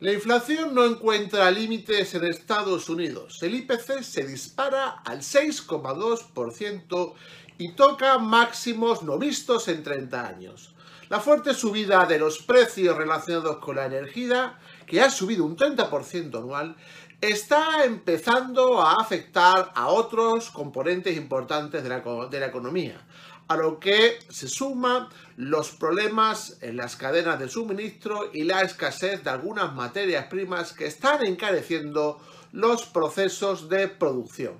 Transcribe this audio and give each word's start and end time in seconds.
La 0.00 0.12
inflación 0.12 0.74
no 0.74 0.86
encuentra 0.86 1.50
límites 1.50 2.14
en 2.14 2.24
Estados 2.24 2.88
Unidos. 2.88 3.42
El 3.42 3.54
IPC 3.54 4.00
se 4.00 4.26
dispara 4.26 5.02
al 5.04 5.18
6,2% 5.18 7.12
y 7.58 7.72
toca 7.72 8.16
máximos 8.16 9.02
no 9.02 9.18
vistos 9.18 9.68
en 9.68 9.82
30 9.82 10.26
años. 10.26 10.74
La 11.10 11.20
fuerte 11.20 11.52
subida 11.52 12.06
de 12.06 12.18
los 12.18 12.38
precios 12.38 12.96
relacionados 12.96 13.58
con 13.58 13.76
la 13.76 13.84
energía, 13.84 14.58
que 14.86 15.02
ha 15.02 15.10
subido 15.10 15.44
un 15.44 15.54
30% 15.54 16.34
anual, 16.34 16.76
está 17.20 17.84
empezando 17.84 18.80
a 18.80 18.94
afectar 18.94 19.70
a 19.74 19.88
otros 19.88 20.50
componentes 20.50 21.14
importantes 21.14 21.82
de 21.82 21.88
la, 21.90 22.00
de 22.30 22.40
la 22.40 22.46
economía, 22.46 23.06
a 23.50 23.56
lo 23.56 23.80
que 23.80 24.20
se 24.28 24.46
suman 24.46 25.08
los 25.36 25.72
problemas 25.72 26.58
en 26.60 26.76
las 26.76 26.94
cadenas 26.94 27.36
de 27.40 27.48
suministro 27.48 28.30
y 28.32 28.44
la 28.44 28.62
escasez 28.62 29.24
de 29.24 29.30
algunas 29.30 29.74
materias 29.74 30.26
primas 30.26 30.72
que 30.72 30.86
están 30.86 31.26
encareciendo 31.26 32.20
los 32.52 32.86
procesos 32.86 33.68
de 33.68 33.88
producción. 33.88 34.54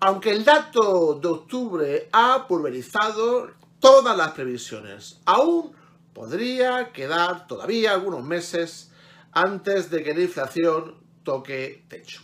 Aunque 0.00 0.32
el 0.32 0.44
dato 0.44 1.20
de 1.22 1.28
octubre 1.28 2.08
ha 2.10 2.48
pulverizado 2.48 3.52
todas 3.78 4.16
las 4.16 4.32
previsiones, 4.32 5.20
aún 5.24 5.70
podría 6.12 6.90
quedar 6.92 7.46
todavía 7.46 7.92
algunos 7.92 8.24
meses 8.24 8.90
antes 9.30 9.88
de 9.88 10.02
que 10.02 10.14
la 10.14 10.22
inflación 10.22 10.96
toque 11.22 11.84
techo. 11.86 12.22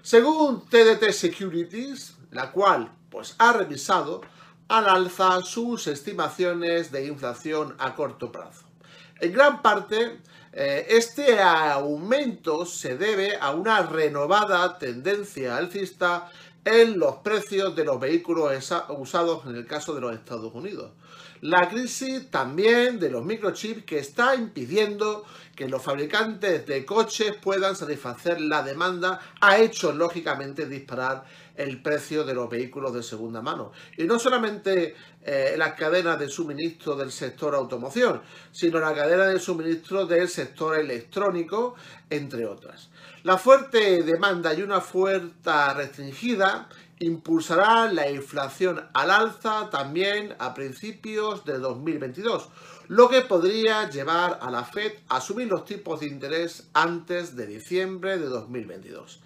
Según 0.00 0.64
TDT 0.64 1.10
Securities, 1.12 2.16
la 2.30 2.50
cual 2.52 2.90
pues 3.10 3.34
ha 3.36 3.52
revisado 3.52 4.22
al 4.68 4.88
alza 4.88 5.40
sus 5.42 5.86
estimaciones 5.86 6.90
de 6.90 7.06
inflación 7.06 7.74
a 7.78 7.94
corto 7.94 8.32
plazo. 8.32 8.66
En 9.20 9.32
gran 9.32 9.62
parte, 9.62 10.18
eh, 10.52 10.86
este 10.90 11.40
aumento 11.40 12.66
se 12.66 12.96
debe 12.96 13.36
a 13.40 13.50
una 13.52 13.82
renovada 13.82 14.78
tendencia 14.78 15.56
alcista 15.56 16.30
en 16.66 16.98
los 16.98 17.18
precios 17.18 17.76
de 17.76 17.84
los 17.84 18.00
vehículos 18.00 18.52
usados 18.88 19.46
en 19.46 19.54
el 19.54 19.66
caso 19.66 19.94
de 19.94 20.00
los 20.00 20.12
Estados 20.12 20.52
Unidos. 20.52 20.90
La 21.40 21.68
crisis 21.68 22.28
también 22.28 22.98
de 22.98 23.08
los 23.08 23.24
microchips 23.24 23.84
que 23.84 24.00
está 24.00 24.34
impidiendo 24.34 25.24
que 25.54 25.68
los 25.68 25.80
fabricantes 25.80 26.66
de 26.66 26.84
coches 26.84 27.36
puedan 27.40 27.76
satisfacer 27.76 28.40
la 28.40 28.64
demanda 28.64 29.20
ha 29.40 29.58
hecho 29.58 29.92
lógicamente 29.92 30.66
disparar 30.66 31.24
el 31.54 31.80
precio 31.80 32.24
de 32.24 32.34
los 32.34 32.50
vehículos 32.50 32.92
de 32.92 33.04
segunda 33.04 33.42
mano. 33.42 33.70
Y 33.96 34.04
no 34.04 34.18
solamente 34.18 34.96
eh, 35.22 35.54
las 35.56 35.74
cadenas 35.74 36.18
de 36.18 36.28
suministro 36.28 36.96
del 36.96 37.12
sector 37.12 37.54
automoción, 37.54 38.22
sino 38.50 38.80
la 38.80 38.92
cadena 38.92 39.26
de 39.26 39.38
suministro 39.38 40.04
del 40.04 40.28
sector 40.28 40.76
electrónico, 40.78 41.76
entre 42.10 42.44
otras. 42.44 42.90
La 43.26 43.38
fuerte 43.38 44.04
demanda 44.04 44.54
y 44.54 44.62
una 44.62 44.80
fuerza 44.80 45.74
restringida 45.74 46.68
impulsará 47.00 47.92
la 47.92 48.08
inflación 48.08 48.88
al 48.94 49.10
alza 49.10 49.68
también 49.68 50.36
a 50.38 50.54
principios 50.54 51.44
de 51.44 51.58
2022, 51.58 52.48
lo 52.86 53.08
que 53.08 53.22
podría 53.22 53.90
llevar 53.90 54.38
a 54.40 54.48
la 54.52 54.62
Fed 54.62 54.92
a 55.08 55.20
subir 55.20 55.48
los 55.48 55.64
tipos 55.64 55.98
de 55.98 56.06
interés 56.06 56.68
antes 56.72 57.34
de 57.34 57.48
diciembre 57.48 58.16
de 58.16 58.26
2022. 58.26 59.18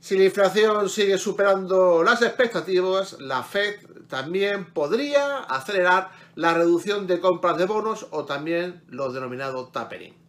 Si 0.00 0.18
la 0.18 0.24
inflación 0.24 0.90
sigue 0.90 1.16
superando 1.16 2.02
las 2.02 2.22
expectativas, 2.22 3.20
la 3.20 3.44
Fed 3.44 3.76
también 4.08 4.72
podría 4.72 5.44
acelerar 5.44 6.10
la 6.34 6.52
reducción 6.52 7.06
de 7.06 7.20
compras 7.20 7.58
de 7.58 7.66
bonos 7.66 8.08
o 8.10 8.24
también 8.24 8.82
los 8.88 9.14
denominados 9.14 9.70
tapering. 9.70 10.19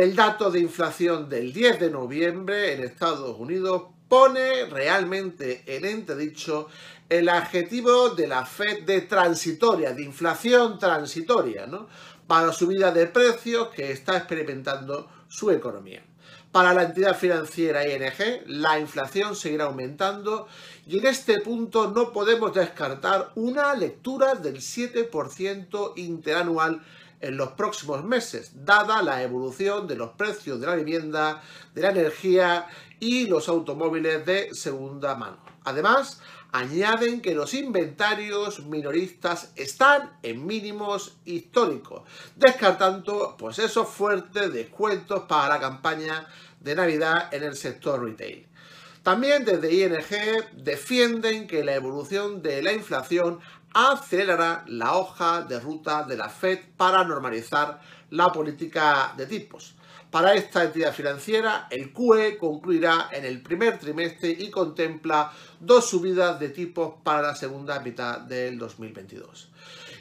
El 0.00 0.16
dato 0.16 0.50
de 0.50 0.60
inflación 0.60 1.28
del 1.28 1.52
10 1.52 1.78
de 1.78 1.90
noviembre 1.90 2.72
en 2.72 2.84
Estados 2.84 3.38
Unidos 3.38 3.82
pone 4.08 4.64
realmente 4.64 5.62
en 5.66 5.84
entredicho 5.84 6.68
el 7.10 7.28
adjetivo 7.28 8.08
de 8.08 8.26
la 8.26 8.46
Fed 8.46 8.84
de 8.84 9.02
transitoria, 9.02 9.92
de 9.92 10.02
inflación 10.02 10.78
transitoria, 10.78 11.66
¿no? 11.66 11.86
para 12.26 12.46
la 12.46 12.52
subida 12.54 12.92
de 12.92 13.08
precios 13.08 13.68
que 13.68 13.92
está 13.92 14.16
experimentando 14.16 15.06
su 15.28 15.50
economía. 15.50 16.02
Para 16.50 16.72
la 16.72 16.84
entidad 16.84 17.14
financiera 17.14 17.86
ING, 17.86 18.44
la 18.46 18.80
inflación 18.80 19.36
seguirá 19.36 19.64
aumentando 19.64 20.48
y 20.86 20.98
en 20.98 21.08
este 21.08 21.42
punto 21.42 21.90
no 21.90 22.10
podemos 22.10 22.54
descartar 22.54 23.32
una 23.34 23.74
lectura 23.74 24.34
del 24.34 24.60
7% 24.60 25.92
interanual 25.96 26.80
en 27.20 27.36
los 27.36 27.50
próximos 27.50 28.02
meses, 28.04 28.52
dada 28.64 29.02
la 29.02 29.22
evolución 29.22 29.86
de 29.86 29.96
los 29.96 30.10
precios 30.10 30.60
de 30.60 30.66
la 30.66 30.76
vivienda, 30.76 31.42
de 31.74 31.82
la 31.82 31.90
energía 31.90 32.66
y 32.98 33.26
los 33.26 33.48
automóviles 33.48 34.24
de 34.24 34.54
segunda 34.54 35.14
mano. 35.14 35.38
Además, 35.64 36.20
añaden 36.52 37.20
que 37.20 37.34
los 37.34 37.54
inventarios 37.54 38.60
minoristas 38.66 39.52
están 39.56 40.18
en 40.22 40.46
mínimos 40.46 41.18
históricos, 41.24 42.02
descartando 42.36 43.36
pues 43.38 43.58
esos 43.58 43.88
fuertes 43.88 44.52
descuentos 44.52 45.22
para 45.28 45.48
la 45.48 45.60
campaña 45.60 46.26
de 46.60 46.74
Navidad 46.74 47.32
en 47.32 47.44
el 47.44 47.56
sector 47.56 48.02
retail. 48.02 48.46
También 49.02 49.46
desde 49.46 49.72
ING 49.72 50.62
defienden 50.62 51.46
que 51.46 51.64
la 51.64 51.74
evolución 51.74 52.42
de 52.42 52.62
la 52.62 52.72
inflación 52.72 53.40
acelerará 53.72 54.64
la 54.68 54.96
hoja 54.96 55.42
de 55.42 55.60
ruta 55.60 56.04
de 56.04 56.16
la 56.16 56.28
Fed 56.28 56.58
para 56.76 57.04
normalizar 57.04 57.80
la 58.10 58.32
política 58.32 59.14
de 59.16 59.26
tipos. 59.26 59.74
Para 60.10 60.34
esta 60.34 60.64
entidad 60.64 60.92
financiera, 60.92 61.68
el 61.70 61.92
QE 61.92 62.36
concluirá 62.36 63.10
en 63.12 63.24
el 63.24 63.40
primer 63.42 63.78
trimestre 63.78 64.30
y 64.30 64.50
contempla 64.50 65.30
dos 65.60 65.88
subidas 65.88 66.40
de 66.40 66.48
tipos 66.48 66.94
para 67.04 67.22
la 67.22 67.36
segunda 67.36 67.78
mitad 67.78 68.18
del 68.18 68.58
2022. 68.58 69.52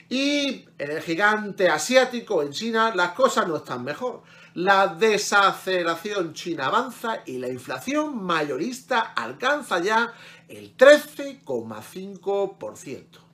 Y 0.10 0.66
en 0.80 0.92
el 0.92 1.04
gigante 1.04 1.70
asiático, 1.70 2.42
en 2.42 2.52
China, 2.52 2.92
las 2.96 3.12
cosas 3.12 3.48
no 3.48 3.58
están 3.58 3.84
mejor. 3.84 4.24
La 4.56 4.88
desaceleración 4.88 6.34
china 6.34 6.66
avanza 6.66 7.22
y 7.28 7.38
la 7.38 7.50
inflación 7.50 8.24
mayorista 8.24 9.14
alcanza 9.16 9.78
ya 9.80 10.12
el 10.48 10.76
13,5%. 10.76 13.29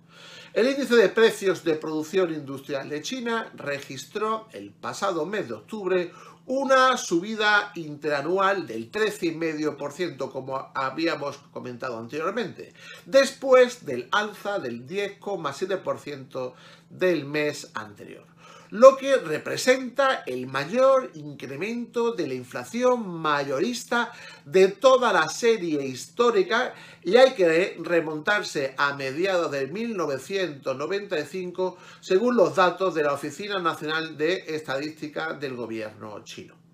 El 0.56 0.70
índice 0.70 0.96
de 0.96 1.10
precios 1.10 1.66
de 1.66 1.76
producción 1.76 2.34
industrial 2.34 2.88
de 2.88 3.02
China 3.02 3.52
registró 3.56 4.48
el 4.54 4.72
pasado 4.72 5.26
mes 5.26 5.50
de 5.50 5.56
octubre 5.56 6.14
una 6.46 6.96
subida 6.96 7.74
interanual 7.76 8.66
del 8.66 8.90
13,5% 8.90 10.32
como 10.32 10.72
habíamos 10.74 11.40
comentado 11.52 12.00
anteriormente, 12.00 12.72
después 13.06 13.86
del 13.86 14.08
alza 14.14 14.60
del 14.60 14.88
10,7% 14.88 16.54
del 16.90 17.26
mes 17.26 17.70
anterior 17.74 18.35
lo 18.72 18.98
que 18.98 19.18
representa 19.18 20.24
el 20.26 20.48
mayor 20.48 21.12
incremento 21.14 22.14
de 22.14 22.28
la 22.28 22.34
inflación 22.34 23.08
mayorista 23.08 24.12
de 24.46 24.70
toda 24.70 25.14
la 25.14 25.30
serie 25.30 25.86
histórica 25.86 26.74
y 27.04 27.18
hay 27.18 27.34
que 27.34 27.78
remontarse 27.80 28.74
a 28.78 28.96
mediados 28.96 29.52
de 29.52 29.68
1995 29.68 31.78
según 32.02 32.36
los 32.36 32.56
datos 32.56 32.96
de 32.96 33.04
la 33.04 33.14
Oficina 33.14 33.60
Nacional 33.60 34.18
de 34.18 34.46
Estadística 34.48 35.34
del 35.34 35.56
gobierno 35.56 36.24
chino. 36.24 36.65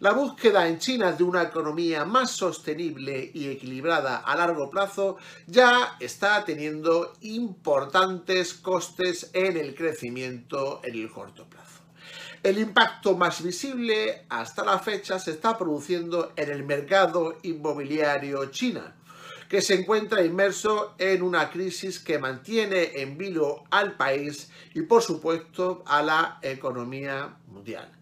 La 0.00 0.12
búsqueda 0.12 0.68
en 0.68 0.78
China 0.78 1.10
de 1.10 1.24
una 1.24 1.42
economía 1.42 2.04
más 2.04 2.30
sostenible 2.30 3.32
y 3.34 3.48
equilibrada 3.48 4.18
a 4.18 4.36
largo 4.36 4.70
plazo 4.70 5.16
ya 5.48 5.96
está 5.98 6.44
teniendo 6.44 7.14
importantes 7.22 8.54
costes 8.54 9.30
en 9.32 9.56
el 9.56 9.74
crecimiento 9.74 10.80
en 10.84 10.94
el 10.94 11.10
corto 11.10 11.46
plazo. 11.50 11.80
El 12.44 12.58
impacto 12.58 13.16
más 13.16 13.42
visible 13.42 14.24
hasta 14.28 14.64
la 14.64 14.78
fecha 14.78 15.18
se 15.18 15.32
está 15.32 15.58
produciendo 15.58 16.32
en 16.36 16.50
el 16.50 16.62
mercado 16.62 17.36
inmobiliario 17.42 18.46
china, 18.52 18.94
que 19.48 19.60
se 19.60 19.74
encuentra 19.74 20.24
inmerso 20.24 20.94
en 20.98 21.22
una 21.22 21.50
crisis 21.50 21.98
que 21.98 22.20
mantiene 22.20 23.00
en 23.02 23.18
vilo 23.18 23.64
al 23.72 23.96
país 23.96 24.48
y 24.74 24.82
por 24.82 25.02
supuesto 25.02 25.82
a 25.86 26.02
la 26.02 26.38
economía 26.42 27.36
mundial. 27.48 27.97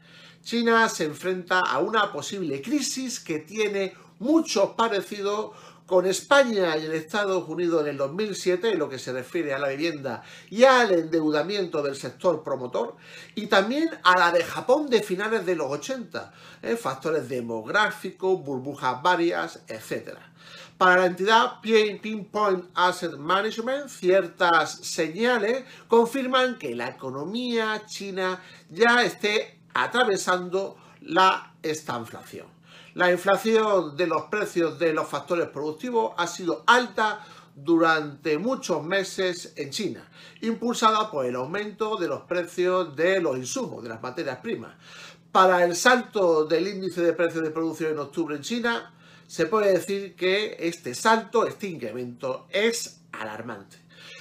China 0.46 0.88
se 0.88 1.02
enfrenta 1.02 1.58
a 1.58 1.80
una 1.80 2.12
posible 2.12 2.62
crisis 2.62 3.18
que 3.18 3.40
tiene 3.40 3.94
mucho 4.20 4.76
parecido 4.76 5.52
con 5.86 6.06
España 6.06 6.76
y 6.76 6.84
el 6.84 6.92
Estados 6.92 7.48
Unidos 7.48 7.82
en 7.82 7.88
el 7.88 7.96
2007 7.96 8.70
en 8.70 8.78
lo 8.78 8.88
que 8.88 9.00
se 9.00 9.12
refiere 9.12 9.52
a 9.54 9.58
la 9.58 9.70
vivienda 9.70 10.22
y 10.48 10.62
al 10.62 10.92
endeudamiento 10.92 11.82
del 11.82 11.96
sector 11.96 12.44
promotor 12.44 12.94
y 13.34 13.48
también 13.48 13.90
a 14.04 14.16
la 14.20 14.30
de 14.30 14.44
Japón 14.44 14.88
de 14.88 15.02
finales 15.02 15.44
de 15.44 15.56
los 15.56 15.68
80, 15.68 16.32
¿eh? 16.62 16.76
factores 16.76 17.28
demográficos, 17.28 18.40
burbujas 18.40 19.02
varias, 19.02 19.64
etc. 19.66 20.16
Para 20.78 20.98
la 20.98 21.06
entidad 21.06 21.60
Pinpoint 21.60 22.66
Asset 22.72 23.16
Management, 23.16 23.88
ciertas 23.88 24.76
señales 24.76 25.64
confirman 25.88 26.56
que 26.56 26.76
la 26.76 26.90
economía 26.90 27.82
china 27.86 28.40
ya 28.70 29.02
esté 29.02 29.55
atravesando 29.82 30.76
la 31.02 31.54
estanflación. 31.62 32.46
La 32.94 33.12
inflación 33.12 33.96
de 33.96 34.06
los 34.06 34.22
precios 34.24 34.78
de 34.78 34.92
los 34.92 35.06
factores 35.06 35.48
productivos 35.48 36.14
ha 36.16 36.26
sido 36.26 36.64
alta 36.66 37.24
durante 37.54 38.38
muchos 38.38 38.82
meses 38.82 39.52
en 39.56 39.70
China, 39.70 40.08
impulsada 40.42 41.10
por 41.10 41.26
el 41.26 41.36
aumento 41.36 41.96
de 41.96 42.08
los 42.08 42.22
precios 42.22 42.94
de 42.96 43.20
los 43.20 43.36
insumos, 43.36 43.82
de 43.82 43.88
las 43.90 44.02
materias 44.02 44.38
primas. 44.38 44.74
Para 45.30 45.64
el 45.64 45.76
salto 45.76 46.44
del 46.44 46.68
índice 46.68 47.02
de 47.02 47.12
precios 47.12 47.42
de 47.42 47.50
producción 47.50 47.92
en 47.92 47.98
octubre 47.98 48.36
en 48.36 48.42
China, 48.42 48.94
se 49.26 49.46
puede 49.46 49.72
decir 49.72 50.14
que 50.14 50.56
este 50.58 50.94
salto, 50.94 51.46
este 51.46 51.66
incremento, 51.66 52.46
es 52.50 52.95
alarmante. 53.12 53.78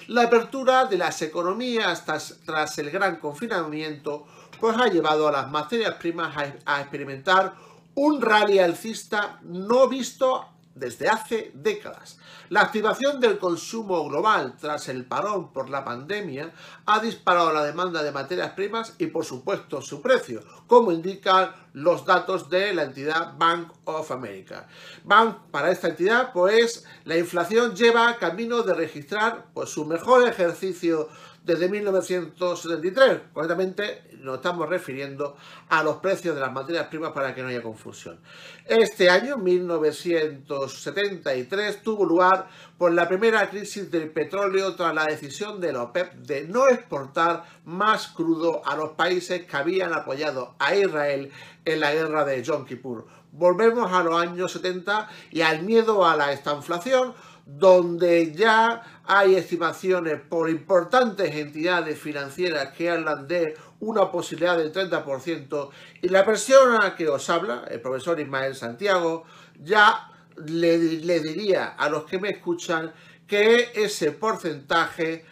La 0.08 0.24
apertura 0.24 0.86
de 0.86 0.98
las 0.98 1.22
economías 1.22 2.06
tras, 2.06 2.78
el 2.78 2.92
gran 2.92 3.18
confinamiento 3.18 4.26
pues 4.60 4.78
ha 4.78 4.88
llevado 4.88 5.28
a 5.28 5.32
las 5.32 5.52
materias 5.52 5.96
primas 5.96 6.36
a 6.66 6.82
experimentar 6.82 7.56
un 7.96 8.22
rally 8.22 8.60
alcista 8.60 9.40
no 9.44 9.88
visto 9.88 10.55
desde 10.76 11.08
hace 11.08 11.52
décadas. 11.56 12.20
La 12.50 12.62
activación 12.62 13.20
del 13.20 13.40
consumo 13.40 14.08
global 14.08 14.56
tras 14.60 14.88
el 14.90 15.06
parón 15.06 15.52
por 15.52 15.70
la 15.70 15.84
pandemia 15.84 16.52
ha 16.86 17.00
disparado 17.00 17.52
la 17.52 17.64
demanda 17.64 18.04
de 18.04 18.12
materias 18.12 18.52
primas 18.52 18.94
y 19.00 19.08
por 19.08 19.26
supuesto 19.26 19.82
su 19.82 20.02
precio, 20.02 20.44
como 20.68 20.92
indican 20.92 21.52
los 21.74 22.06
datos 22.06 22.50
de 22.50 22.74
la 22.74 22.84
entidad 22.84 23.34
Bank 23.38 23.72
of 23.86 24.12
America. 24.12 24.68
Bank, 25.04 25.38
para 25.50 25.72
esta 25.72 25.88
entidad, 25.88 26.32
pues 26.34 26.86
la 27.06 27.18
inflación 27.18 27.76
lleva 27.76 28.18
camino 28.18 28.62
de 28.62 28.74
registrar 28.74 29.48
pues, 29.54 29.70
su 29.70 29.86
mejor 29.86 30.28
ejercicio 30.28 31.10
desde 31.46 31.70
1973. 31.70 33.22
Concretamente 33.32 34.04
nos 34.20 34.36
estamos 34.38 34.68
refiriendo 34.68 35.38
a 35.70 35.84
los 35.84 35.98
precios 35.98 36.34
de 36.36 36.42
las 36.42 36.52
materias 36.52 36.88
primas 36.88 37.12
para 37.12 37.36
que 37.36 37.44
no 37.44 37.50
haya 37.50 37.62
confusión. 37.62 38.20
Este 38.66 39.08
año, 39.10 39.38
1973, 39.38 41.84
tuvo 41.84 42.06
lugar 42.06 42.48
por 42.78 42.92
la 42.92 43.08
primera 43.08 43.50
crisis 43.50 43.90
del 43.92 44.10
petróleo 44.10 44.76
tras 44.76 44.96
la 44.96 45.06
decisión 45.06 45.62
de 45.62 45.72
la 45.72 45.84
OPEP 45.84 46.16
de 46.16 46.46
no 46.48 46.68
exportar 46.68 47.46
más 47.64 48.08
crudo 48.08 48.62
a 48.66 48.76
los 48.76 48.90
países 48.92 49.46
que 49.46 49.56
habían 49.56 49.94
apoyado 49.94 50.56
a 50.60 50.76
Israel 50.76 51.32
en 51.64 51.80
la 51.80 51.94
guerra 51.94 52.26
de 52.26 52.44
Yom 52.44 52.66
Kippur. 52.66 53.08
Volvemos 53.32 53.92
a 53.92 54.02
los 54.02 54.20
años 54.20 54.52
70 54.54 55.08
y 55.30 55.42
al 55.42 55.62
miedo 55.64 56.04
a 56.06 56.16
la 56.16 56.32
estanflación 56.32 57.14
donde 57.46 58.34
ya 58.34 59.02
hay 59.06 59.36
estimaciones 59.36 60.20
por 60.20 60.50
importantes 60.50 61.36
entidades 61.36 62.00
financieras 62.00 62.74
que 62.74 62.90
hablan 62.90 63.28
de 63.28 63.56
una 63.80 64.12
posibilidad 64.12 64.58
del 64.58 64.74
30%, 64.74 65.70
y 66.02 66.10
la 66.10 66.26
persona 66.26 66.96
que 66.96 67.08
os 67.08 67.30
habla, 67.30 67.66
el 67.70 67.82
profesor 67.82 68.20
Ismael 68.20 68.56
Santiago, 68.56 69.26
ya 69.64 70.12
le, 70.38 71.20
diría 71.20 71.76
a 71.78 71.88
los 71.90 72.06
que 72.06 72.20
me 72.20 72.30
escuchan 72.30 72.92
que 73.28 73.72
ese 73.76 74.12
porcentaje, 74.12 75.26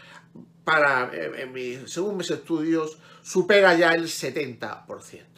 para, 0.63 1.11
según 1.87 2.17
mis 2.17 2.29
estudios, 2.29 2.97
supera 3.21 3.75
ya 3.75 3.91
el 3.93 4.05
70%. 4.05 5.32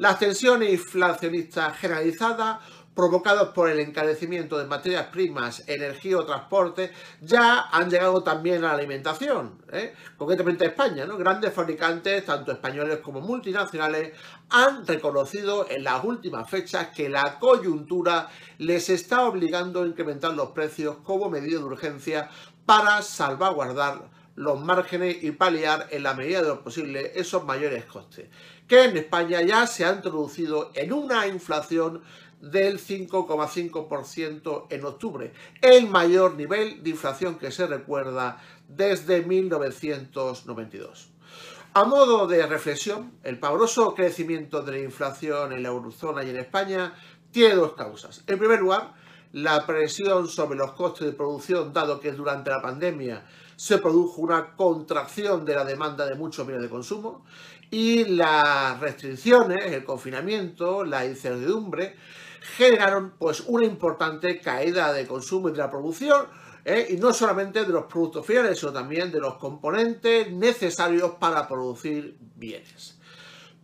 Las 0.00 0.18
tensiones 0.18 0.72
inflacionistas 0.72 1.76
generalizadas 1.76 2.60
provocados 2.94 3.50
por 3.50 3.68
el 3.68 3.80
encarecimiento 3.80 4.56
de 4.56 4.64
materias 4.64 5.08
primas, 5.08 5.62
energía 5.66 6.16
o 6.16 6.24
transporte, 6.24 6.90
ya 7.20 7.68
han 7.70 7.90
llegado 7.90 8.22
también 8.22 8.64
a 8.64 8.68
la 8.68 8.72
alimentación, 8.78 9.60
¿eh? 9.70 9.92
concretamente 10.16 10.64
a 10.64 10.68
España. 10.68 11.04
¿no? 11.04 11.18
Grandes 11.18 11.52
fabricantes, 11.52 12.24
tanto 12.24 12.50
españoles 12.50 13.00
como 13.00 13.20
multinacionales, 13.20 14.14
han 14.48 14.86
reconocido 14.86 15.66
en 15.68 15.84
las 15.84 16.02
últimas 16.02 16.48
fechas 16.48 16.88
que 16.96 17.10
la 17.10 17.38
coyuntura 17.38 18.30
les 18.56 18.88
está 18.88 19.26
obligando 19.26 19.82
a 19.82 19.86
incrementar 19.86 20.32
los 20.32 20.52
precios 20.52 20.96
como 21.04 21.28
medida 21.28 21.58
de 21.58 21.64
urgencia 21.64 22.30
para 22.64 23.02
salvaguardar 23.02 24.19
los 24.36 24.60
márgenes 24.60 25.22
y 25.22 25.32
paliar 25.32 25.88
en 25.90 26.02
la 26.02 26.14
medida 26.14 26.42
de 26.42 26.48
lo 26.48 26.62
posible 26.62 27.12
esos 27.14 27.44
mayores 27.44 27.84
costes, 27.84 28.28
que 28.66 28.84
en 28.84 28.96
España 28.96 29.42
ya 29.42 29.66
se 29.66 29.84
han 29.84 29.96
introducido 29.96 30.70
en 30.74 30.92
una 30.92 31.26
inflación 31.26 32.02
del 32.40 32.78
5,5% 32.78 34.66
en 34.70 34.84
octubre, 34.84 35.32
el 35.60 35.88
mayor 35.88 36.34
nivel 36.36 36.82
de 36.82 36.90
inflación 36.90 37.38
que 37.38 37.50
se 37.50 37.66
recuerda 37.66 38.40
desde 38.66 39.22
1992. 39.22 41.10
A 41.72 41.84
modo 41.84 42.26
de 42.26 42.46
reflexión, 42.46 43.12
el 43.22 43.38
pavoroso 43.38 43.94
crecimiento 43.94 44.62
de 44.62 44.72
la 44.72 44.78
inflación 44.78 45.52
en 45.52 45.62
la 45.62 45.68
eurozona 45.68 46.24
y 46.24 46.30
en 46.30 46.38
España 46.38 46.94
tiene 47.30 47.54
dos 47.54 47.74
causas. 47.74 48.24
En 48.26 48.38
primer 48.38 48.60
lugar, 48.60 48.94
la 49.32 49.64
presión 49.66 50.26
sobre 50.26 50.58
los 50.58 50.72
costes 50.72 51.06
de 51.06 51.12
producción, 51.12 51.72
dado 51.72 52.00
que 52.00 52.10
durante 52.10 52.50
la 52.50 52.60
pandemia 52.60 53.24
se 53.60 53.76
produjo 53.76 54.22
una 54.22 54.56
contracción 54.56 55.44
de 55.44 55.54
la 55.54 55.66
demanda 55.66 56.06
de 56.06 56.14
muchos 56.14 56.46
bienes 56.46 56.62
de 56.62 56.70
consumo, 56.70 57.26
y 57.70 58.06
las 58.06 58.80
restricciones, 58.80 59.66
el 59.66 59.84
confinamiento, 59.84 60.82
la 60.82 61.04
incertidumbre, 61.04 61.94
generaron 62.56 63.12
pues 63.18 63.40
una 63.40 63.66
importante 63.66 64.40
caída 64.40 64.94
de 64.94 65.06
consumo 65.06 65.50
y 65.50 65.52
de 65.52 65.58
la 65.58 65.70
producción, 65.70 66.24
¿eh? 66.64 66.86
y 66.88 66.96
no 66.96 67.12
solamente 67.12 67.62
de 67.66 67.68
los 67.68 67.84
productos 67.84 68.24
finales, 68.24 68.58
sino 68.58 68.72
también 68.72 69.12
de 69.12 69.20
los 69.20 69.34
componentes 69.34 70.32
necesarios 70.32 71.16
para 71.20 71.46
producir 71.46 72.16
bienes. 72.36 72.98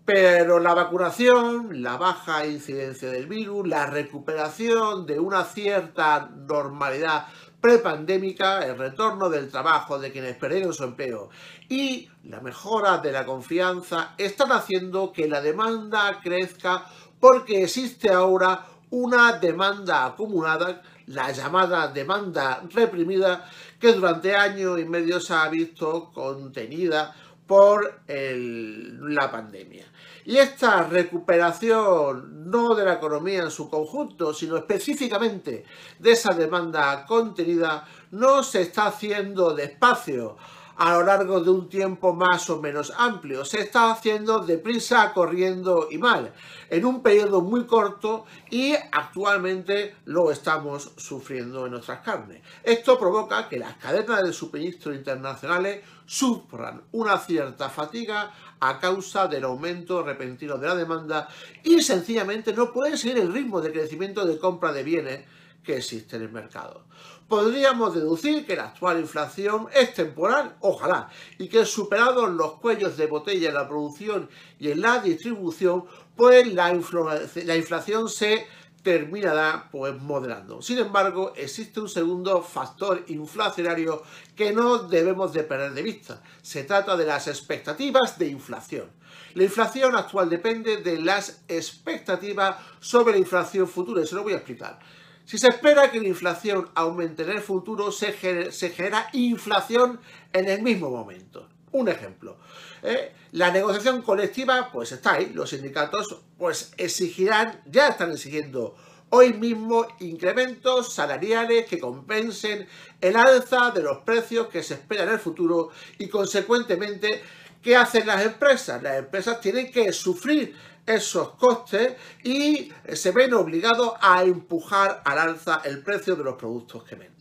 Pero 0.05 0.61
la 0.61 0.75
vacunación, 0.75 1.83
la 1.83 1.97
baja 1.97 2.47
incidencia 2.47 3.11
del 3.11 3.27
virus, 3.27 3.67
la 3.67 3.87
recuperación 3.87 5.07
de 5.07 5.19
una 5.19 5.43
cierta 5.45 6.31
normalidad 6.47 7.29
prepandémica, 7.67 8.65
el 8.65 8.79
retorno 8.79 9.29
del 9.29 9.51
trabajo 9.51 9.99
de 9.99 10.13
quienes 10.13 10.37
perdieron 10.37 10.73
su 10.73 10.85
empleo 10.85 11.31
y 11.69 12.09
la 12.23 12.41
mejora 12.41 12.99
de 12.99 13.11
la 13.11 13.27
confianza 13.27 14.15
están 14.19 14.53
haciendo 14.53 15.13
que 15.13 15.27
la 15.27 15.41
demanda 15.41 16.21
crezca 16.23 16.87
porque 17.19 17.65
existe 17.65 18.09
ahora 18.09 18.67
una 18.91 19.33
demanda 19.33 20.07
acumulada, 20.07 20.81
la 21.09 21.33
llamada 21.33 21.89
demanda 21.89 22.63
reprimida, 22.73 23.51
que 23.81 23.93
durante 23.95 24.37
año 24.37 24.79
y 24.79 24.85
medio 24.85 25.19
se 25.19 25.35
ha 25.35 25.49
visto 25.49 26.13
contenida 26.15 27.17
por 27.49 28.01
la 28.07 29.29
pandemia. 29.29 29.87
Y 30.27 30.39
esta 30.39 30.83
recuperación 30.83 32.51
no 32.51 32.75
de 32.75 32.85
la 32.85 32.95
economía 32.95 33.45
en 33.45 33.51
su 33.53 33.71
conjunto, 33.71 34.35
sino 34.35 34.57
específicamente 34.57 35.65
de 36.01 36.11
esa 36.11 36.35
demanda 36.35 37.07
contenida, 37.07 37.87
no 38.11 38.43
se 38.43 38.63
está 38.63 38.87
haciendo 38.87 39.55
despacio 39.55 40.37
a 40.77 40.93
lo 40.95 41.03
largo 41.05 41.41
de 41.41 41.51
un 41.51 41.69
tiempo 41.69 42.13
más 42.13 42.51
o 42.51 42.61
menos 42.61 42.93
amplio. 42.97 43.45
Se 43.45 43.61
está 43.61 43.91
haciendo 43.91 44.41
deprisa, 44.41 45.13
corriendo 45.13 45.89
y 45.91 45.99
mal, 45.99 46.33
en 46.69 46.85
un 46.85 47.03
periodo 47.03 47.41
muy 47.41 47.65
corto 47.65 48.27
y 48.51 48.75
actualmente 48.75 49.97
lo 50.05 50.31
estamos 50.31 50.93
sufriendo 50.97 51.67
en 51.67 51.73
nuestras 51.73 52.01
carnes. 52.01 52.43
Esto 52.63 52.99
provoca 52.99 53.49
que 53.49 53.59
las 53.59 53.77
cadenas 53.77 54.23
de 54.23 54.33
suministro 54.33 54.95
internacionales 54.95 55.83
sufran 56.05 56.83
una 56.93 57.19
cierta 57.19 57.69
fatiga 57.69 58.33
a 58.61 58.79
causa 58.79 59.27
del 59.27 59.45
aumento 59.45 60.03
repentino 60.03 60.57
de 60.57 60.69
la 60.69 60.77
demanda 60.77 61.29
y 61.65 61.81
sencillamente 61.83 62.53
no 62.53 62.73
pueden 62.73 62.97
seguir 62.97 63.19
el 63.19 63.33
ritmo 63.33 63.61
de 63.61 63.73
crecimiento 63.73 64.25
de 64.25 64.39
compra 64.39 64.73
de 64.73 64.83
bienes 64.83 65.25
que 65.65 65.79
existe 65.79 66.17
en 66.17 66.23
el 66.23 66.31
mercado 66.31 66.85
podríamos 67.29 67.95
deducir 67.95 68.47
que 68.47 68.57
la 68.57 68.67
actual 68.67 69.01
inflación 69.01 69.69
es 69.75 69.95
temporal, 69.95 70.57
ojalá, 70.61 71.09
y 71.39 71.49
que 71.49 71.65
superados 71.65 72.31
los 72.31 72.55
cuellos 72.55 72.97
de 72.97 73.07
botella 73.07 73.49
en 73.49 73.55
la 73.55 73.69
producción 73.69 74.29
y 74.59 74.71
en 74.71 74.81
la 74.81 75.01
distribución, 75.01 75.85
pues 76.17 76.53
la, 76.53 76.73
inflación 76.73 78.09
se 78.09 78.47
terminará 78.83 79.69
pues 79.73 80.01
moderando. 80.01 80.63
Sin 80.63 80.79
embargo, 80.79 81.33
existe 81.37 81.81
un 81.81 81.89
segundo 81.89 82.41
factor 82.43 83.05
inflacionario 83.09 84.03
que 84.37 84.53
no 84.53 84.79
debemos 84.79 85.33
de 85.33 85.43
perder 85.43 85.73
de 85.73 85.83
vista. 85.83 86.23
Se 86.41 86.63
trata 86.63 86.97
de 86.97 87.05
las 87.05 87.27
expectativas 87.27 88.17
de 88.19 88.29
inflación. 88.29 88.89
La 89.35 89.43
inflación 89.43 89.97
actual 89.97 90.31
depende 90.31 90.79
de 90.79 91.01
las 91.01 91.43
expectativas 91.49 92.57
sobre 92.81 93.15
la 93.15 93.19
inflación 93.19 93.67
futura 93.67 94.03
y 94.03 94.07
se 94.07 94.15
lo 94.15 94.23
voy 94.23 94.35
a 94.35 94.37
explicar. 94.37 94.79
Si 95.27 95.39
se 95.39 95.49
espera 95.49 95.91
que 95.91 96.01
la 96.01 96.07
inflación 96.07 96.71
aumente 96.77 97.25
en 97.25 97.31
el 97.31 97.41
futuro, 97.41 97.91
se, 97.91 98.13
genera 98.13 99.09
inflación 99.13 99.99
en 100.33 100.49
el 100.49 100.63
mismo 100.63 100.89
momento. 100.89 101.49
Un 101.73 101.89
ejemplo, 101.89 102.39
¿eh? 102.85 103.13
la 103.33 103.51
negociación 103.51 104.03
colectiva 104.03 104.71
pues 104.73 104.93
está 104.93 105.15
ahí, 105.15 105.33
los 105.35 105.51
sindicatos 105.51 106.23
pues 106.39 106.73
exigirán, 106.77 107.61
ya 107.67 107.89
están 107.89 108.13
exigiendo 108.13 108.77
hoy 109.11 109.33
mismo 109.33 109.85
incrementos 109.99 110.95
salariales 110.95 111.67
que 111.67 111.81
compensen 111.81 112.67
el 113.01 113.17
alza 113.17 113.73
de 113.73 113.83
los 113.83 113.99
precios 113.99 114.47
que 114.47 114.63
se 114.63 114.75
espera 114.75 115.03
en 115.03 115.11
el 115.11 115.19
futuro 115.19 115.71
y 115.99 116.09
consecuentemente, 116.09 117.23
¿qué 117.61 117.77
hacen 117.77 118.07
las 118.07 118.25
empresas? 118.25 118.81
Las 118.81 118.99
empresas 118.99 119.41
tienen 119.41 119.73
que 119.73 119.93
sufrir 119.93 120.55
esos 120.87 121.31
costes 121.35 121.97
y 122.23 122.73
se 122.95 123.11
ven 123.11 123.35
obligados 123.35 123.93
a 124.01 124.23
empujar 124.23 125.03
al 125.05 125.19
alza 125.19 125.61
el 125.65 125.83
precio 125.83 126.17
de 126.17 126.25
los 126.25 126.37
productos 126.37 126.85
que 126.85 126.95
venden. 126.95 127.17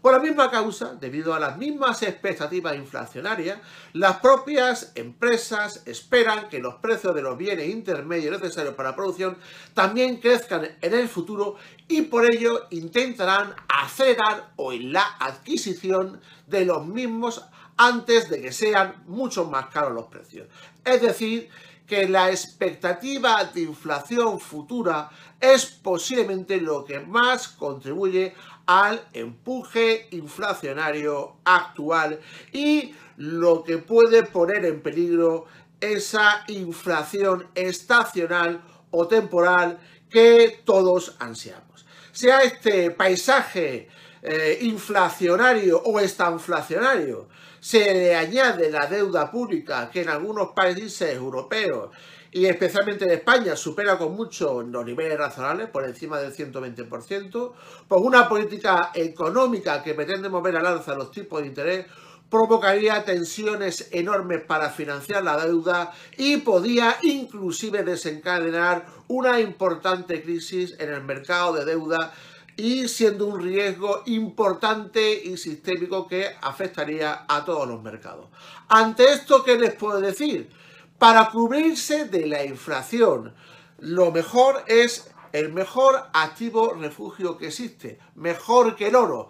Por 0.00 0.12
la 0.12 0.20
misma 0.20 0.48
causa, 0.48 0.94
debido 0.94 1.34
a 1.34 1.40
las 1.40 1.58
mismas 1.58 2.02
expectativas 2.04 2.76
inflacionarias, 2.76 3.58
las 3.94 4.20
propias 4.20 4.92
empresas 4.94 5.82
esperan 5.86 6.48
que 6.48 6.60
los 6.60 6.76
precios 6.76 7.16
de 7.16 7.22
los 7.22 7.36
bienes 7.36 7.68
intermedios 7.68 8.40
necesarios 8.40 8.74
para 8.74 8.90
la 8.90 8.96
producción 8.96 9.36
también 9.74 10.18
crezcan 10.18 10.68
en 10.80 10.94
el 10.94 11.08
futuro 11.08 11.56
y 11.88 12.02
por 12.02 12.32
ello 12.32 12.68
intentarán 12.70 13.54
acelerar 13.68 14.52
hoy 14.54 14.84
la 14.84 15.04
adquisición 15.18 16.20
de 16.46 16.64
los 16.64 16.86
mismos 16.86 17.44
antes 17.76 18.28
de 18.28 18.40
que 18.40 18.52
sean 18.52 19.02
mucho 19.06 19.46
más 19.46 19.66
caros 19.66 19.94
los 19.94 20.06
precios. 20.06 20.46
Es 20.84 21.02
decir, 21.02 21.48
que 21.88 22.06
la 22.06 22.30
expectativa 22.30 23.42
de 23.44 23.62
inflación 23.62 24.38
futura 24.38 25.08
es 25.40 25.64
posiblemente 25.64 26.60
lo 26.60 26.84
que 26.84 27.00
más 27.00 27.48
contribuye 27.48 28.34
al 28.66 29.00
empuje 29.14 30.06
inflacionario 30.10 31.36
actual 31.44 32.20
y 32.52 32.94
lo 33.16 33.64
que 33.64 33.78
puede 33.78 34.22
poner 34.24 34.66
en 34.66 34.82
peligro 34.82 35.46
esa 35.80 36.44
inflación 36.48 37.48
estacional 37.54 38.60
o 38.90 39.08
temporal 39.08 39.78
que 40.10 40.60
todos 40.64 41.16
ansiamos. 41.18 41.86
Sea 42.12 42.42
este 42.42 42.90
paisaje 42.90 43.88
eh, 44.20 44.58
inflacionario 44.60 45.80
o 45.82 45.98
estanflacionario, 46.00 47.28
se 47.60 47.94
le 47.94 48.14
añade 48.14 48.70
la 48.70 48.86
deuda 48.86 49.30
pública 49.30 49.90
que 49.90 50.02
en 50.02 50.08
algunos 50.08 50.48
países 50.48 51.12
europeos 51.12 51.90
y 52.30 52.46
especialmente 52.46 53.04
en 53.04 53.12
España 53.12 53.56
supera 53.56 53.96
con 53.96 54.14
mucho 54.14 54.62
los 54.62 54.84
niveles 54.84 55.16
razonables, 55.16 55.68
por 55.70 55.84
encima 55.84 56.18
del 56.18 56.34
120%, 56.34 57.52
pues 57.88 58.00
una 58.02 58.28
política 58.28 58.90
económica 58.94 59.82
que 59.82 59.94
pretende 59.94 60.28
mover 60.28 60.56
al 60.56 60.66
alza 60.66 60.94
los 60.94 61.10
tipos 61.10 61.40
de 61.40 61.46
interés 61.46 61.86
provocaría 62.30 63.04
tensiones 63.04 63.88
enormes 63.90 64.42
para 64.42 64.68
financiar 64.68 65.24
la 65.24 65.42
deuda 65.42 65.92
y 66.16 66.38
podía 66.38 66.96
inclusive 67.02 67.82
desencadenar 67.82 68.84
una 69.08 69.40
importante 69.40 70.22
crisis 70.22 70.74
en 70.78 70.92
el 70.92 71.02
mercado 71.04 71.54
de 71.54 71.64
deuda 71.64 72.12
y 72.58 72.88
siendo 72.88 73.26
un 73.26 73.40
riesgo 73.40 74.02
importante 74.06 75.14
y 75.24 75.36
sistémico 75.36 76.08
que 76.08 76.26
afectaría 76.42 77.24
a 77.28 77.44
todos 77.44 77.68
los 77.68 77.80
mercados. 77.80 78.26
Ante 78.68 79.12
esto, 79.12 79.44
¿qué 79.44 79.56
les 79.56 79.74
puedo 79.74 80.00
decir? 80.00 80.50
Para 80.98 81.30
cubrirse 81.30 82.06
de 82.06 82.26
la 82.26 82.44
inflación, 82.44 83.32
lo 83.78 84.10
mejor 84.10 84.64
es 84.66 85.08
el 85.30 85.52
mejor 85.52 86.08
activo 86.12 86.74
refugio 86.74 87.38
que 87.38 87.46
existe, 87.46 88.00
mejor 88.16 88.74
que 88.74 88.88
el 88.88 88.96
oro. 88.96 89.28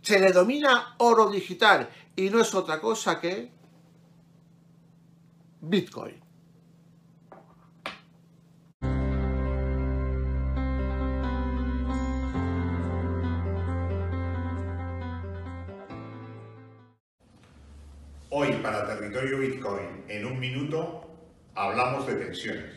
Se 0.00 0.18
le 0.18 0.32
domina 0.32 0.94
oro 0.96 1.30
digital 1.30 1.90
y 2.16 2.30
no 2.30 2.40
es 2.40 2.54
otra 2.54 2.80
cosa 2.80 3.20
que 3.20 3.52
Bitcoin. 5.60 6.29
Hoy 18.32 18.52
para 18.62 18.86
Territorio 18.86 19.38
Bitcoin, 19.38 20.04
en 20.06 20.24
un 20.24 20.38
minuto, 20.38 21.18
hablamos 21.56 22.06
de 22.06 22.14
pensiones. 22.14 22.72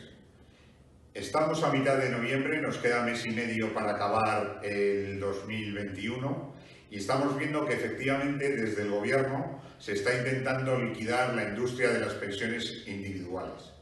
Estamos 1.14 1.62
a 1.62 1.70
mitad 1.70 1.96
de 1.96 2.08
noviembre, 2.08 2.60
nos 2.60 2.78
queda 2.78 3.04
mes 3.04 3.24
y 3.24 3.30
medio 3.30 3.72
para 3.72 3.92
acabar 3.92 4.58
el 4.64 5.20
2021 5.20 6.54
y 6.90 6.96
estamos 6.96 7.38
viendo 7.38 7.64
que 7.64 7.74
efectivamente 7.74 8.50
desde 8.50 8.82
el 8.82 8.90
gobierno 8.90 9.62
se 9.78 9.92
está 9.92 10.18
intentando 10.18 10.76
liquidar 10.76 11.34
la 11.34 11.44
industria 11.44 11.90
de 11.90 12.00
las 12.00 12.14
pensiones 12.14 12.82
individuales. 12.88 13.74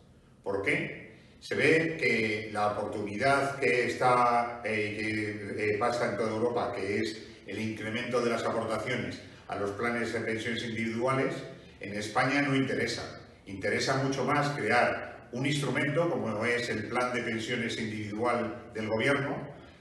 ¿Por 0.43 0.61
qué? 0.61 1.12
Se 1.41 1.55
ve 1.55 1.97
que 1.99 2.50
la 2.52 2.73
oportunidad 2.73 3.59
que, 3.59 3.87
está, 3.87 4.61
eh, 4.62 5.55
que 5.57 5.71
eh, 5.71 5.79
pasa 5.79 6.11
en 6.11 6.19
toda 6.19 6.33
Europa, 6.33 6.75
que 6.76 6.99
es 6.99 7.29
el 7.47 7.59
incremento 7.59 8.21
de 8.21 8.29
las 8.29 8.45
aportaciones 8.45 9.23
a 9.49 9.57
los 9.57 9.71
planes 9.71 10.12
de 10.12 10.21
pensiones 10.21 10.62
individuales, 10.64 11.35
en 11.83 11.95
España 11.95 12.43
no 12.43 12.55
interesa. 12.55 13.21
Interesa 13.47 14.03
mucho 14.03 14.25
más 14.25 14.49
crear 14.51 15.29
un 15.33 15.47
instrumento 15.47 16.09
como 16.09 16.45
es 16.45 16.69
el 16.69 16.89
plan 16.89 17.12
de 17.12 17.23
pensiones 17.23 17.79
individual 17.79 18.71
del 18.75 18.89
gobierno, 18.89 19.37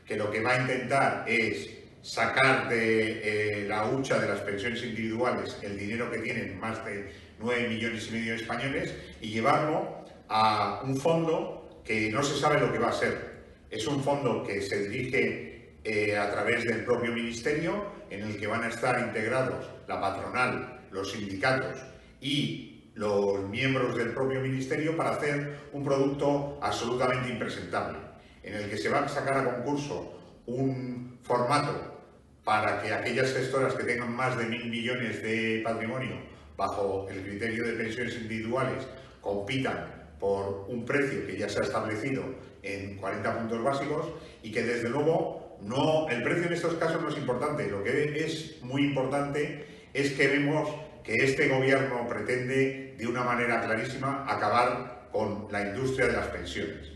que 0.05 0.15
lo 0.15 0.31
que 0.31 0.41
va 0.41 0.53
a 0.53 0.62
intentar 0.62 1.25
es 1.27 1.70
sacar 2.01 2.67
de 2.70 3.62
eh, 3.62 3.67
la 3.67 3.86
hucha 3.86 4.20
de 4.20 4.27
las 4.27 4.39
pensiones 4.39 4.81
individuales 4.84 5.58
el 5.62 5.77
dinero 5.77 6.10
que 6.10 6.17
tienen 6.17 6.60
más 6.60 6.84
de 6.84 7.12
9 7.39 7.70
millones 7.70 8.08
y 8.08 8.12
medio 8.13 8.34
de 8.34 8.41
españoles 8.41 8.93
y 9.22 9.29
llevarlo 9.29 10.03
a 10.27 10.81
un 10.84 10.98
fondo 10.98 11.81
que 11.86 12.10
no 12.12 12.24
se 12.24 12.39
sabe 12.39 12.60
lo 12.60 12.72
que 12.72 12.79
va 12.79 12.89
a 12.89 12.93
ser. 12.93 13.31
Es 13.70 13.86
un 13.88 14.03
fondo 14.03 14.43
que 14.43 14.62
se 14.62 14.88
dirige 14.88 15.75
eh, 15.84 16.17
a 16.17 16.31
través 16.31 16.65
del 16.65 16.84
propio 16.84 17.12
ministerio, 17.12 18.00
en 18.12 18.24
el 18.24 18.38
que 18.38 18.46
van 18.46 18.63
a 18.63 18.68
estar 18.68 19.00
integrados 19.00 19.65
la 19.88 20.00
patronal, 20.00 20.82
los 20.91 21.12
sindicatos 21.12 21.77
y 22.20 22.91
los 22.94 23.50
miembros 23.50 23.96
del 23.96 24.13
propio 24.13 24.41
ministerio 24.41 24.96
para 24.98 25.12
hacer 25.12 25.70
un 25.72 25.84
producto 25.84 26.60
absolutamente 26.62 27.30
impresentable, 27.30 27.98
en 28.44 28.56
el 28.56 28.70
que 28.70 28.77
se 28.77 28.89
va 28.89 29.00
a 29.00 29.08
sacar 29.08 29.38
a 29.38 29.56
concurso 29.56 30.20
un 30.46 31.20
formato 31.24 32.00
para 32.44 32.82
que 32.82 32.94
aquellas 32.94 33.34
gestoras 33.34 33.74
que 33.75 33.84
tengan 33.84 34.13
más 34.13 34.38
de 34.38 34.46
mil 34.46 34.70
millones 34.70 35.24
de 35.24 35.62
patrimonio 35.63 36.18
bajo 36.58 37.08
el 37.10 37.22
criterio 37.24 37.65
de 37.65 37.74
pensiones 37.74 38.15
individuales 38.15 38.86
compitan 39.22 40.01
por 40.20 40.65
un 40.68 40.86
precio 40.86 41.25
que 41.25 41.38
ya 41.38 41.48
se 41.48 41.60
ha 41.60 41.63
establecido 41.63 42.24
en 42.62 42.98
40 42.98 43.38
puntos 43.39 43.63
básicos 43.63 44.08
y 44.44 44.51
que 44.51 44.63
desde 44.63 44.89
luego 44.89 45.40
no 45.63 46.10
el 46.10 46.24
precio 46.24 46.48
en 46.48 46.53
estos 46.53 46.75
casos 46.75 47.01
no 47.01 47.10
es 47.10 47.18
importante, 47.18 47.70
lo 47.70 47.84
que 47.84 48.25
es 48.25 48.62
muy 48.63 48.84
importante 48.84 49.65
es 49.94 50.12
que 50.13 50.27
vemos 50.27 50.70
que 51.03 51.15
este 51.15 51.48
gobierno 51.50 52.08
pretende 52.08 52.96
de 52.98 53.08
una 53.08 53.24
manera 53.24 53.62
clarísima 53.62 54.25
acabar 54.27 55.10
con 55.12 55.48
la 55.51 55.62
industria 55.62 56.08
de 56.08 56.13
las 56.13 56.27
pensiones. 56.27 56.91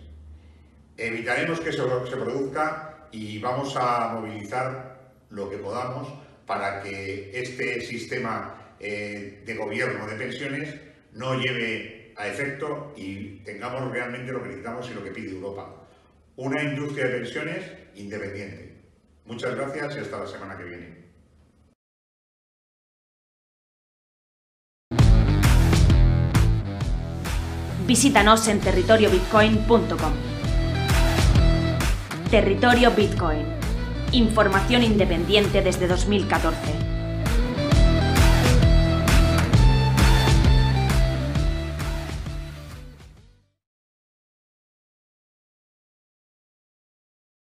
Evitaremos 0.97 1.59
que 1.59 1.69
eso 1.69 2.05
se 2.07 2.15
produzca 2.15 3.07
y 3.11 3.39
vamos 3.39 3.75
a 3.75 4.09
movilizar 4.13 5.11
lo 5.29 5.49
que 5.49 5.57
podamos 5.57 6.07
para 6.45 6.81
que 6.81 7.31
este 7.33 7.81
sistema 7.81 8.75
eh, 8.79 9.43
de 9.45 9.55
gobierno 9.55 10.07
de 10.07 10.15
pensiones 10.15 10.75
no 11.13 11.39
lleve 11.39 12.13
a 12.17 12.27
efecto 12.27 12.93
y 12.95 13.39
tengamos 13.43 13.91
realmente 13.91 14.31
lo 14.31 14.41
que 14.41 14.49
necesitamos 14.49 14.89
y 14.89 14.93
lo 14.93 15.03
que 15.03 15.11
pide 15.11 15.31
Europa. 15.31 15.84
Una 16.37 16.61
industria 16.61 17.07
de 17.07 17.19
pensiones 17.19 17.71
independiente. 17.95 18.75
Muchas 19.25 19.55
gracias 19.55 19.95
y 19.95 19.99
hasta 19.99 20.19
la 20.19 20.27
semana 20.27 20.57
que 20.57 20.63
viene. 20.65 21.05
Visítanos 27.87 28.47
en 28.49 28.59
territoriobitcoin.com. 28.59 30.13
Territorio 32.29 32.91
Bitcoin. 32.91 33.45
Información 34.11 34.83
independiente 34.83 35.61
desde 35.61 35.87
2014. 35.87 36.94